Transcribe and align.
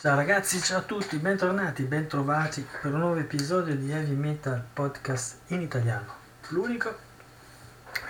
Ciao 0.00 0.16
ragazzi, 0.16 0.62
ciao 0.62 0.78
a 0.78 0.82
tutti, 0.82 1.18
bentornati, 1.18 1.82
bentrovati 1.82 2.66
per 2.80 2.94
un 2.94 3.00
nuovo 3.00 3.16
episodio 3.16 3.76
di 3.76 3.90
Heavy 3.90 4.14
Metal 4.14 4.64
Podcast 4.72 5.40
in 5.48 5.60
italiano. 5.60 6.14
L'unico, 6.48 6.96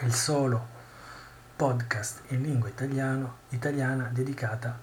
il 0.02 0.14
solo 0.14 0.64
podcast 1.56 2.20
in 2.28 2.42
lingua 2.42 2.68
italiano, 2.68 3.38
italiana 3.48 4.08
dedicata, 4.12 4.78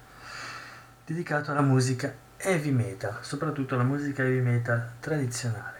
dedicato 1.06 1.52
alla 1.52 1.62
musica 1.62 2.14
heavy 2.36 2.72
metal, 2.72 3.20
soprattutto 3.22 3.76
alla 3.76 3.86
musica 3.86 4.24
heavy 4.24 4.42
metal 4.42 4.96
tradizionale. 5.00 5.80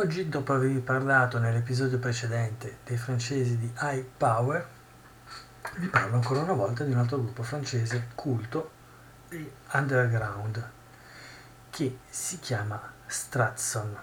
Oggi, 0.00 0.28
dopo 0.28 0.52
avervi 0.52 0.80
parlato 0.80 1.38
nell'episodio 1.38 1.98
precedente 1.98 2.80
dei 2.84 2.98
francesi 2.98 3.56
di 3.56 3.72
High 3.80 4.04
Power, 4.18 4.68
vi 5.76 5.86
parlo 5.86 6.16
ancora 6.16 6.42
una 6.42 6.52
volta 6.52 6.84
di 6.84 6.92
un 6.92 6.98
altro 6.98 7.16
gruppo 7.16 7.42
francese 7.42 8.08
culto 8.14 8.72
e 8.72 8.77
underground 9.72 10.70
che 11.70 11.98
si 12.08 12.38
chiama 12.38 12.80
Stratson. 13.06 13.96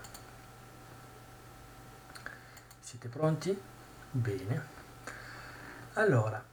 Siete 2.79 3.07
pronti? 3.07 3.59
Bene. 4.11 4.73
Allora, 5.93 6.43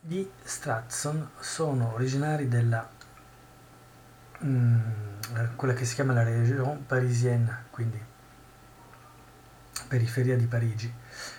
gli 0.00 0.28
Stratson 0.42 1.30
sono 1.40 1.92
originari 1.92 2.48
della 2.48 2.88
mm, 4.42 4.78
quella 5.56 5.74
che 5.74 5.84
si 5.84 5.94
chiama 5.94 6.14
la 6.14 6.22
région 6.22 6.86
parisienne, 6.86 7.66
quindi 7.70 8.02
periferia 9.88 10.36
di 10.36 10.46
Parigi, 10.46 10.92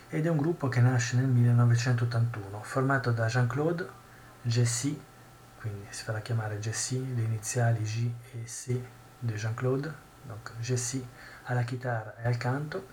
ed 0.10 0.26
è 0.26 0.30
un 0.30 0.38
gruppo 0.38 0.68
che 0.68 0.82
nasce 0.82 1.16
nel 1.16 1.28
1981, 1.28 2.62
formato 2.64 3.12
da 3.12 3.26
Jean-Claude 3.28 3.90
Jesse 4.42 5.10
quindi 5.62 5.86
si 5.92 6.04
farà 6.04 6.22
chiamare 6.22 6.58
Jesse, 6.58 6.98
le 6.98 7.22
iniziali 7.22 7.84
J 7.84 8.12
e 8.34 8.44
C 8.46 8.82
di 9.20 9.34
Jean-Claude, 9.34 9.94
donc 10.24 10.54
Jesse 10.60 11.06
alla 11.44 11.62
chitarra 11.62 12.16
e 12.18 12.26
al 12.26 12.38
canto, 12.38 12.88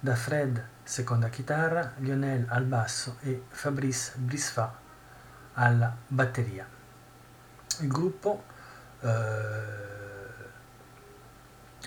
da 0.00 0.16
Fred 0.16 0.66
seconda 0.82 1.28
chitarra, 1.28 1.92
Lionel 1.98 2.46
al 2.48 2.64
basso 2.64 3.18
e 3.20 3.44
Fabrice 3.48 4.14
Brisfa 4.16 4.76
alla 5.52 5.96
batteria. 6.08 6.66
Il 7.78 7.86
gruppo 7.86 8.42
eh, 9.00 9.08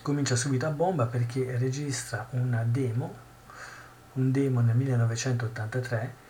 comincia 0.02 0.38
subito 0.38 0.66
a 0.68 0.72
bomba 0.72 1.06
perché 1.06 1.58
registra 1.58 2.28
una 2.32 2.64
demo, 2.64 3.14
un 4.14 4.32
demo 4.32 4.62
nel 4.62 4.76
1983 4.78 6.22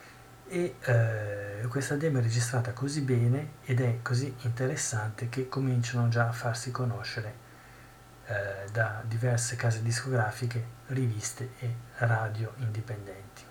e 0.48 0.76
eh, 0.82 1.66
questa 1.68 1.96
demo 1.96 2.20
è 2.20 2.22
registrata 2.22 2.72
così 2.72 3.02
bene 3.02 3.54
ed 3.64 3.82
è 3.82 4.00
così 4.02 4.34
interessante 4.42 5.30
che 5.30 5.50
cominciano 5.50 6.10
già 6.10 6.28
a 6.28 6.32
farsi 6.32 6.72
conoscere 6.72 7.42
eh, 8.26 8.70
da 8.72 9.02
diverse 9.06 9.56
case 9.56 9.82
discografiche, 9.82 10.66
riviste 10.88 11.52
e 11.60 11.76
radio 11.98 12.54
indipendenti. 12.58 13.44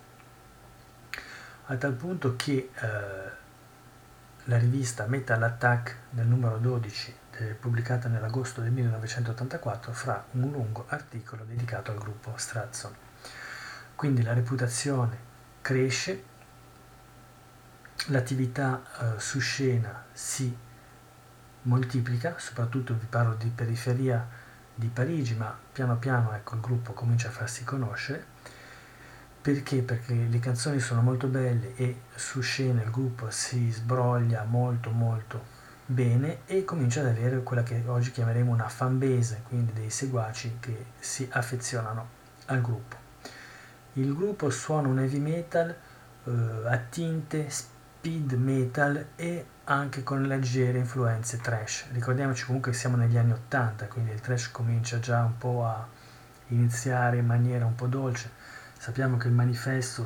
A 1.67 1.77
tal 1.77 1.95
punto 1.95 2.37
che 2.37 2.71
eh, 2.73 3.41
la 4.45 4.59
rivista 4.59 5.07
Metal 5.07 5.43
Attack 5.43 5.97
nel 6.11 6.27
numero 6.27 6.59
12 6.59 7.17
eh, 7.33 7.45
pubblicata 7.55 8.09
nell'agosto 8.09 8.61
del 8.61 8.73
1984 8.73 9.93
fra 9.93 10.25
un 10.33 10.51
lungo 10.51 10.87
articolo 10.89 11.45
dedicato 11.45 11.91
al 11.91 11.99
gruppo 11.99 12.33
Stratson. 12.37 12.95
Quindi 13.95 14.23
la 14.23 14.33
reputazione 14.33 15.31
cresce 15.61 16.31
l'attività 18.09 18.83
eh, 18.83 19.21
su 19.21 19.39
scena 19.39 20.05
si 20.13 20.55
moltiplica, 21.63 22.35
soprattutto 22.39 22.95
vi 22.95 23.07
parlo 23.07 23.35
di 23.35 23.49
periferia 23.55 24.27
di 24.75 24.89
Parigi, 24.89 25.35
ma 25.35 25.57
piano 25.73 25.97
piano 25.97 26.33
ecco, 26.35 26.55
il 26.55 26.61
gruppo 26.61 26.93
comincia 26.93 27.29
a 27.29 27.33
farsi 27.33 27.65
conoscere. 27.65 28.27
Perché? 29.41 29.83
Perché 29.83 30.15
le 30.15 30.39
canzoni 30.39 30.79
sono 30.79 31.03
molto 31.03 31.27
belle 31.27 31.75
e 31.77 32.03
su 32.15 32.41
scena 32.41 32.83
il 32.83 32.91
gruppo 32.91 33.31
si 33.31 33.71
sbroglia 33.71 34.45
molto 34.45 34.91
molto 34.91 35.61
bene 35.85 36.41
e 36.47 36.65
comincia 36.65 37.01
ad 37.01 37.07
avere 37.07 37.43
quella 37.43 37.65
che 37.65 37.83
oggi 37.87 38.13
chiameremo 38.13 38.51
una 38.51 38.69
fanbase, 38.69 39.43
quindi 39.49 39.73
dei 39.73 39.91
seguaci 39.91 40.59
che 40.61 40.87
si 40.99 41.29
affezionano 41.31 42.09
al 42.47 42.61
gruppo. 42.61 42.97
Il 43.95 44.15
gruppo 44.15 44.49
suona 44.49 44.89
un 44.89 45.01
heavy 45.01 45.19
metal 45.19 45.75
eh, 46.25 46.31
a 46.67 46.77
tinte 46.79 47.51
speed 48.03 48.33
metal 48.33 49.11
e 49.15 49.47
anche 49.63 50.03
con 50.03 50.23
leggere 50.23 50.77
influenze 50.77 51.39
trash. 51.39 51.85
Ricordiamoci 51.93 52.45
comunque 52.45 52.73
che 52.73 52.77
siamo 52.77 52.97
negli 52.97 53.17
anni 53.17 53.31
80, 53.31 53.87
quindi 53.87 54.11
il 54.11 54.21
trash 54.21 54.51
comincia 54.51 54.99
già 54.99 55.23
un 55.23 55.39
po' 55.39 55.65
a 55.65 55.87
iniziare 56.49 57.19
in 57.19 57.27
maniera 57.27 57.65
un 57.65 57.77
po' 57.77 57.87
dolce. 57.87 58.29
Sappiamo 58.77 59.19
che 59.19 59.29
il 59.29 59.35
manifesto 59.35 60.05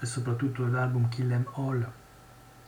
e 0.00 0.06
soprattutto 0.06 0.66
l'album 0.66 1.08
Kill 1.08 1.30
Em 1.30 1.46
All 1.52 1.88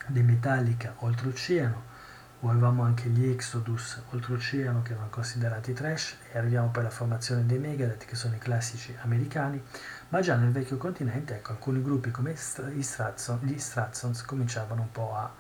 dei 0.06 0.22
Metallica 0.22 0.94
Oltreoceano 0.98 1.94
o 2.38 2.48
avevamo 2.48 2.84
anche 2.84 3.08
gli 3.08 3.26
Exodus 3.26 4.00
Oltreoceano 4.10 4.82
che 4.82 4.92
erano 4.92 5.08
considerati 5.08 5.72
trash 5.72 6.18
e 6.30 6.38
arriviamo 6.38 6.68
poi 6.68 6.82
alla 6.82 6.92
formazione 6.92 7.44
dei 7.46 7.58
Megadeth 7.58 8.04
che 8.04 8.14
sono 8.14 8.36
i 8.36 8.38
classici 8.38 8.94
americani 9.00 9.60
ma 10.08 10.20
già 10.20 10.36
nel 10.36 10.52
vecchio 10.52 10.76
continente 10.76 11.34
ecco, 11.34 11.52
alcuni 11.52 11.82
gruppi 11.82 12.10
come 12.10 12.34
gli 12.70 12.82
Stratsons, 12.82 14.22
cominciavano 14.24 14.82
un 14.82 14.92
po' 14.92 15.14
a 15.14 15.32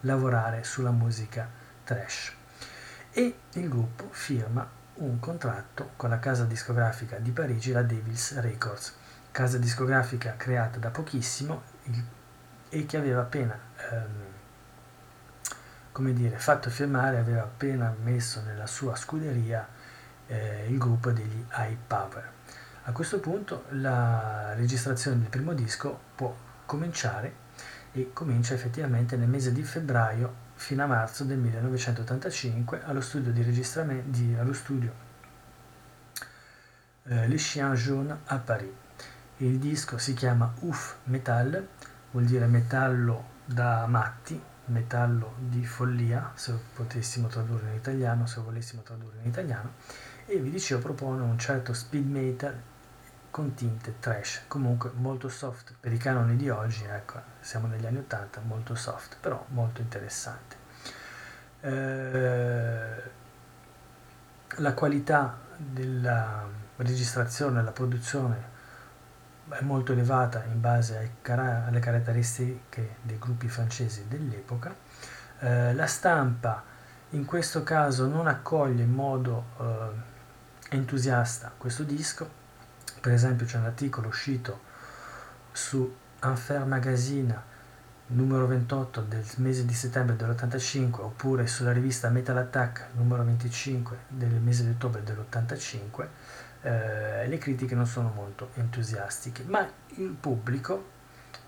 lavorare 0.00 0.64
sulla 0.64 0.90
musica 0.90 1.48
trash 1.84 2.32
e 3.12 3.38
il 3.52 3.68
gruppo 3.68 4.08
firma 4.10 4.68
un 4.94 5.18
contratto 5.20 5.90
con 5.96 6.10
la 6.10 6.18
casa 6.18 6.44
discografica 6.44 7.18
di 7.18 7.30
Parigi, 7.30 7.72
la 7.72 7.82
Devils 7.82 8.38
Records, 8.40 8.94
casa 9.30 9.58
discografica 9.58 10.34
creata 10.36 10.78
da 10.78 10.90
pochissimo 10.90 11.62
e 12.68 12.86
che 12.86 12.96
aveva 12.96 13.20
appena 13.22 13.58
ehm, 13.90 14.34
come 15.96 16.12
dire, 16.12 16.36
fatto 16.38 16.68
firmare, 16.68 17.16
aveva 17.16 17.44
appena 17.44 17.94
messo 18.02 18.42
nella 18.42 18.66
sua 18.66 18.94
scuderia 18.96 19.66
eh, 20.26 20.66
il 20.68 20.76
gruppo 20.76 21.10
degli 21.10 21.42
High 21.52 21.78
Power. 21.86 22.32
A 22.88 22.92
questo 22.92 23.18
punto 23.18 23.64
la 23.70 24.54
registrazione 24.54 25.18
del 25.18 25.28
primo 25.28 25.54
disco 25.54 25.98
può 26.14 26.32
cominciare 26.66 27.44
e 27.90 28.12
comincia 28.12 28.54
effettivamente 28.54 29.16
nel 29.16 29.28
mese 29.28 29.50
di 29.50 29.64
febbraio 29.64 30.44
fino 30.54 30.84
a 30.84 30.86
marzo 30.86 31.24
del 31.24 31.38
1985 31.38 32.84
allo 32.84 33.00
studio 33.00 33.32
di 33.32 33.42
registramento 33.42 34.40
allo 34.40 34.52
studio 34.52 34.92
eh, 37.06 37.26
Les 37.26 37.44
Chiens 37.44 37.76
Jaunes 37.80 38.18
a 38.26 38.38
Paris. 38.38 38.70
Il 39.38 39.58
disco 39.58 39.98
si 39.98 40.14
chiama 40.14 40.54
Ouf 40.60 40.98
Metal, 41.04 41.66
vuol 42.12 42.24
dire 42.24 42.46
metallo 42.46 43.30
da 43.44 43.84
matti, 43.86 44.40
metallo 44.66 45.34
di 45.38 45.66
follia, 45.66 46.30
se 46.36 46.56
potessimo 46.72 47.26
tradurre 47.26 47.70
in 47.70 47.74
italiano, 47.74 48.26
se 48.26 48.40
volessimo 48.40 48.82
tradurre 48.82 49.18
in 49.22 49.26
italiano, 49.26 49.72
e 50.24 50.38
vi 50.38 50.50
dicevo 50.50 50.80
propone 50.80 51.22
un 51.22 51.36
certo 51.36 51.72
speed 51.72 52.08
metal 52.08 52.74
con 53.36 53.52
tinte 53.52 53.96
trash, 54.00 54.44
comunque 54.48 54.90
molto 54.94 55.28
soft 55.28 55.74
per 55.78 55.92
i 55.92 55.98
canoni 55.98 56.36
di 56.36 56.48
oggi, 56.48 56.84
ecco, 56.84 57.20
siamo 57.38 57.66
negli 57.66 57.84
anni 57.84 57.98
80, 57.98 58.40
molto 58.40 58.74
soft, 58.74 59.18
però 59.20 59.44
molto 59.48 59.82
interessante. 59.82 60.56
Eh, 61.60 63.02
la 64.56 64.72
qualità 64.72 65.36
della 65.54 66.48
registrazione, 66.76 67.62
la 67.62 67.72
produzione 67.72 68.42
è 69.50 69.60
molto 69.60 69.92
elevata 69.92 70.42
in 70.44 70.58
base 70.58 71.18
alle 71.22 71.78
caratteristiche 71.78 72.96
dei 73.02 73.18
gruppi 73.18 73.48
francesi 73.48 74.08
dell'epoca. 74.08 74.74
Eh, 75.40 75.74
la 75.74 75.86
stampa 75.86 76.64
in 77.10 77.26
questo 77.26 77.62
caso 77.62 78.06
non 78.06 78.28
accoglie 78.28 78.82
in 78.82 78.92
modo 78.92 79.44
eh, 79.60 80.74
entusiasta 80.74 81.52
questo 81.54 81.82
disco, 81.82 82.44
per 83.06 83.14
esempio 83.14 83.46
c'è 83.46 83.58
un 83.58 83.66
articolo 83.66 84.08
uscito 84.08 84.62
su 85.52 85.94
Unfair 86.24 86.64
Magazine 86.64 87.40
numero 88.06 88.48
28 88.48 89.02
del 89.02 89.24
mese 89.36 89.64
di 89.64 89.74
settembre 89.74 90.16
dell'85 90.16 91.02
oppure 91.02 91.46
sulla 91.46 91.70
rivista 91.70 92.08
Metal 92.08 92.36
Attack 92.36 92.88
numero 92.96 93.22
25 93.22 93.96
del 94.08 94.32
mese 94.40 94.64
di 94.64 94.70
ottobre 94.70 95.04
dell'85 95.04 96.06
eh, 96.62 97.28
le 97.28 97.38
critiche 97.38 97.76
non 97.76 97.86
sono 97.86 98.10
molto 98.12 98.50
entusiastiche 98.54 99.44
ma 99.44 99.64
il 99.98 100.08
pubblico 100.08 100.94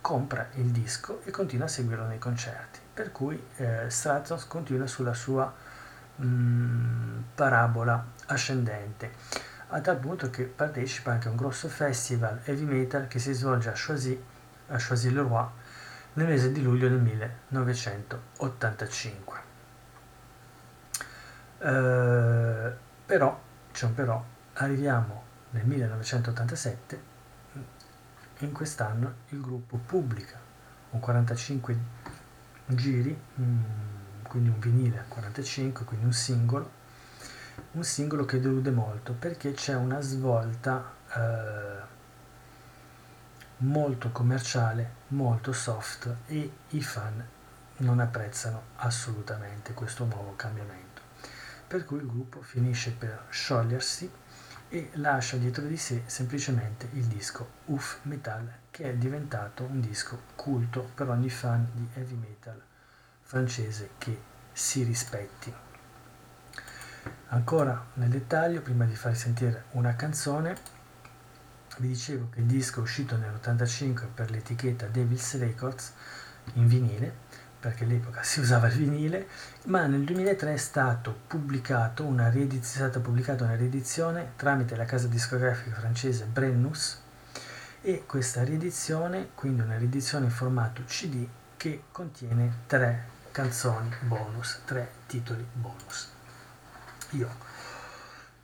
compra 0.01 0.51
il 0.55 0.67
disco 0.67 1.23
e 1.25 1.33
continua 1.33 1.67
a 1.67 1.69
seguirlo 1.69 2.07
nei 2.07 2.19
concerti 2.19 2.79
per 2.95 3.11
cui 3.11 3.47
eh, 3.57 3.87
Stratos 3.89 4.47
continua 4.47 4.87
sulla 4.87 5.13
sua 5.13 5.53
mh, 6.15 6.25
mm, 6.25 7.21
parabola 7.35 8.07
ascendente 8.27 9.11
a 9.71 9.81
tal 9.81 9.99
punto 9.99 10.31
che 10.31 10.45
partecipa 10.45 11.11
anche 11.13 11.29
a 11.29 11.31
un 11.31 11.37
grosso 11.37 11.69
festival 11.69 12.41
heavy 12.45 12.65
metal 12.65 13.07
che 13.07 13.19
si 13.19 13.33
svolge 13.33 13.69
a 13.69 13.75
Choisy, 13.75 14.19
a 14.69 14.79
Choisy-le-Roi, 14.79 15.47
nel 16.15 16.27
mese 16.27 16.51
di 16.53 16.63
luglio 16.63 16.89
del 16.89 17.01
1985. 17.01 19.39
Eh, 21.59 22.73
però, 23.05 23.39
c'è 23.73 23.87
un 23.87 23.95
però, 23.95 24.25
arriviamo 24.55 25.25
nel 25.51 25.67
1987, 25.67 27.03
in 28.39 28.53
quest'anno 28.53 29.15
il 29.29 29.41
gruppo 29.41 29.77
pubblica 29.77 30.39
un 30.91 31.01
45 31.01 31.77
giri, 32.67 33.21
mm, 33.41 33.63
quindi 34.23 34.49
un 34.49 34.59
vinile 34.59 34.99
a 34.99 35.05
45, 35.07 35.85
quindi 35.85 36.07
un 36.07 36.13
singolo, 36.13 36.71
un 37.79 37.85
singolo 37.85 38.25
che 38.25 38.41
delude 38.41 38.73
molto 38.73 39.13
perché 39.13 39.53
c'è 39.53 39.77
una 39.77 40.01
svolta 40.01 40.95
eh, 41.15 41.87
molto 43.59 44.11
commerciale, 44.11 44.95
molto 45.09 45.53
soft 45.53 46.13
e 46.27 46.51
i 46.71 46.83
fan 46.83 47.25
non 47.77 48.01
apprezzano 48.01 48.63
assolutamente 48.77 49.75
questo 49.75 50.05
nuovo 50.07 50.35
cambiamento. 50.35 51.03
Per 51.69 51.85
cui 51.85 51.99
il 51.99 52.09
gruppo 52.09 52.43
finisce 52.43 52.91
per 52.91 53.27
sciogliersi 53.29 54.11
e 54.71 54.91
lascia 54.95 55.37
dietro 55.37 55.65
di 55.65 55.77
sé 55.77 56.03
semplicemente 56.07 56.89
il 56.95 57.05
disco 57.05 57.49
Uff 57.67 57.99
Metal 58.03 58.53
che 58.73 58.91
è 58.91 58.95
diventato 58.95 59.63
un 59.63 59.81
disco 59.81 60.23
culto 60.35 60.91
per 60.95 61.09
ogni 61.11 61.31
fan 61.31 61.69
di 61.73 61.89
heavy 61.95 62.17
metal 62.17 62.61
francese 63.23 63.91
che 63.99 64.21
si 64.53 64.83
rispetti. 64.83 65.68
Ancora 67.29 67.87
nel 67.95 68.09
dettaglio, 68.09 68.61
prima 68.61 68.85
di 68.85 68.95
farvi 68.95 69.19
sentire 69.19 69.65
una 69.73 69.95
canzone, 69.97 70.57
vi 71.79 71.89
dicevo 71.89 72.29
che 72.31 72.41
il 72.41 72.47
disco 72.47 72.81
è 72.81 72.83
uscito 72.83 73.17
nell'85 73.17 74.07
per 74.13 74.31
l'etichetta 74.31 74.87
Devil's 74.87 75.39
Records 75.39 75.93
in 76.55 76.67
vinile, 76.67 77.13
perché 77.61 77.85
all'epoca 77.85 78.23
si 78.23 78.41
usava 78.41 78.69
il 78.69 78.75
vinile, 78.75 79.29
ma 79.65 79.87
nel 79.87 80.05
2003 80.05 80.55
è, 80.55 80.57
stato 80.57 81.17
pubblicato 81.27 82.05
una 82.05 82.31
è 82.31 82.49
stata 82.61 83.01
pubblicata 83.01 83.45
una 83.45 83.57
riedizione 83.57 84.33
tramite 84.37 84.77
la 84.77 84.85
casa 84.85 85.09
discografica 85.09 85.77
francese 85.77 86.25
Brennus 86.25 87.01
e 87.81 88.05
questa 88.07 88.43
riedizione, 88.43 89.31
quindi 89.35 89.61
una 89.61 89.77
riedizione 89.77 90.27
in 90.27 90.31
formato 90.31 90.83
CD 90.85 91.27
che 91.57 91.85
contiene 91.91 92.53
tre 92.67 93.17
canzoni 93.33 93.91
bonus, 94.03 94.61
tre 94.65 94.91
titoli 95.07 95.47
bonus. 95.53 96.17
Io 97.13 97.29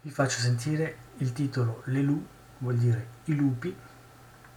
vi 0.01 0.11
faccio 0.11 0.39
sentire 0.39 0.97
il 1.19 1.35
titolo 1.35 1.83
Le 1.87 2.01
Loup, 2.01 2.27
vuol 2.59 2.77
dire 2.77 3.09
i 3.25 3.35
lupi, 3.35 3.77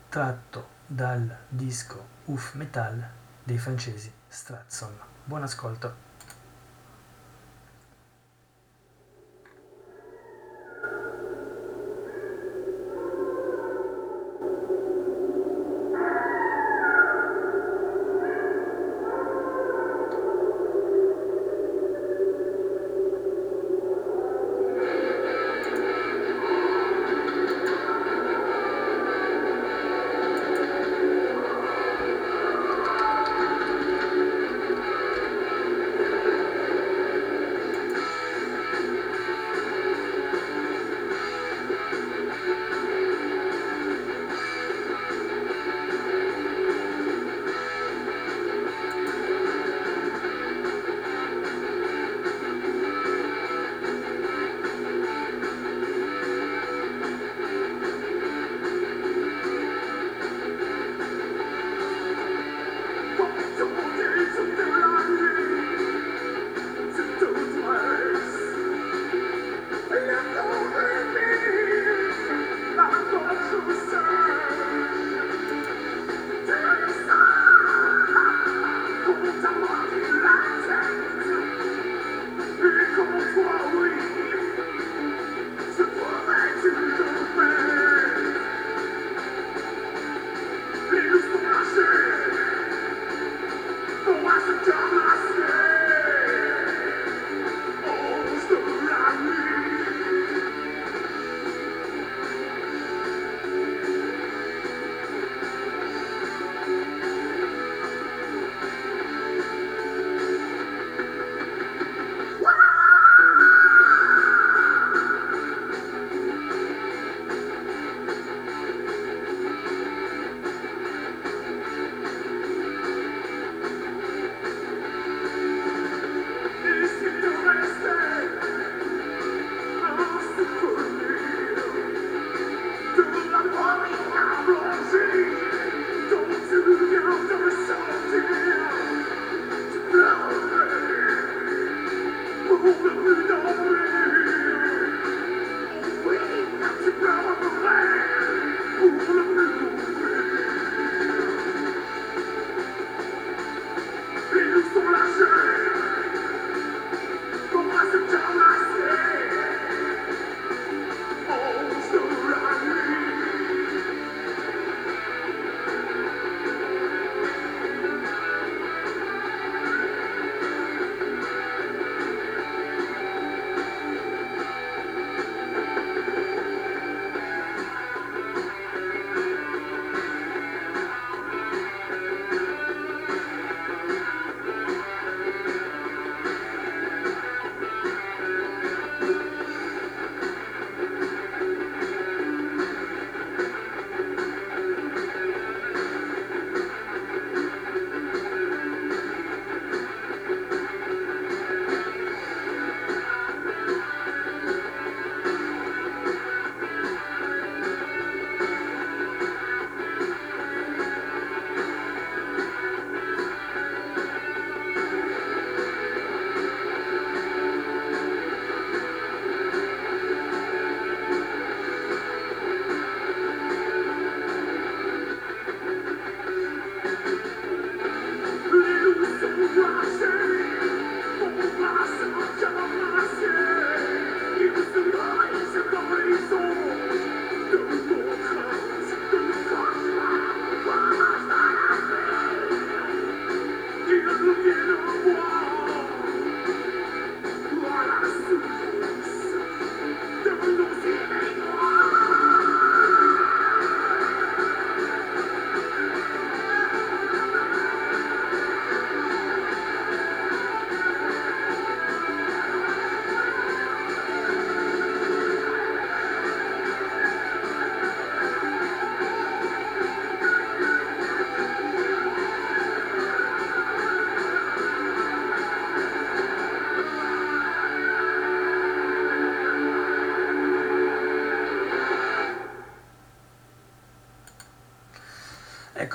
tratto 0.07 0.69
dal 0.85 1.39
disco 1.49 2.07
Uff 2.25 2.53
Metal 2.53 3.05
dei 3.43 3.57
francesi 3.57 4.09
Stratson. 4.29 4.97
Buon 5.25 5.43
ascolto. 5.43 6.06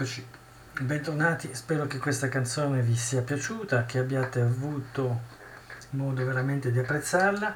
Eccoci, 0.03 0.27
bentornati, 0.81 1.55
spero 1.55 1.87
che 1.87 1.99
questa 1.99 2.29
canzone 2.29 2.83
vi 2.83 2.97
sia 2.97 3.23
piaciuta, 3.23 3.85
che 3.85 4.01
abbiate 4.01 4.41
avuto 4.41 5.21
modo 5.91 6.25
veramente 6.25 6.73
di 6.73 6.81
apprezzarla 6.81 7.55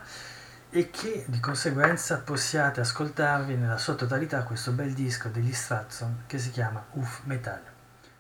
e 0.70 0.88
che 0.90 1.24
di 1.26 1.40
conseguenza 1.40 2.18
possiate 2.18 2.78
ascoltarvi 2.78 3.56
nella 3.56 3.78
sua 3.78 3.94
totalità 3.94 4.44
questo 4.44 4.70
bel 4.70 4.92
disco 4.92 5.28
degli 5.28 5.52
Stratson 5.52 6.22
che 6.28 6.38
si 6.38 6.52
chiama 6.52 6.86
Uff 6.92 7.22
Metal. 7.24 7.60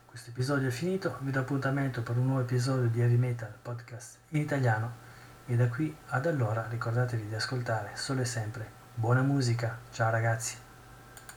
Questo 0.04 0.30
episodio 0.30 0.66
è 0.66 0.72
finito, 0.72 1.18
vi 1.20 1.30
do 1.30 1.38
appuntamento 1.38 2.02
per 2.02 2.16
un 2.16 2.26
nuovo 2.26 2.40
episodio 2.40 2.88
di 2.88 3.00
Heavy 3.00 3.18
Metal 3.18 3.54
Podcast 3.62 4.16
in 4.30 4.40
italiano 4.40 4.92
e 5.46 5.54
da 5.54 5.68
qui 5.68 5.96
ad 6.08 6.26
allora 6.26 6.66
ricordatevi 6.68 7.28
di 7.28 7.34
ascoltare 7.36 7.90
solo 7.94 8.22
e 8.22 8.24
sempre 8.24 8.68
buona 8.92 9.22
musica. 9.22 9.78
Ciao 9.92 10.10
ragazzi! 10.10 10.65